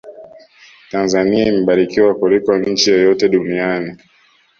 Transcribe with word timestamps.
tanzania 0.91 1.45
imebarikiwa 1.45 2.13
kuliko 2.15 2.57
nchi 2.57 2.89
yoyote 2.91 3.29
duniani 3.29 3.97